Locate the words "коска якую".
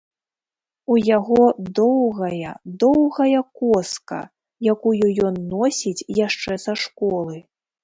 3.61-5.05